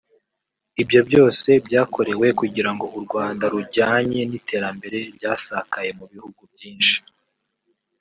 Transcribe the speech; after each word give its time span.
Ibyo 0.81 0.99
byose 1.09 1.49
byakorewe 1.65 2.27
kugira 2.39 2.69
ngo 2.75 2.85
u 2.97 2.99
Rwanda 3.05 3.43
rujyanye 3.53 4.19
n’iterambere 4.29 4.97
ryasakaye 5.15 5.89
mu 5.99 6.05
bihugu 6.11 6.41
byinshi 6.53 6.95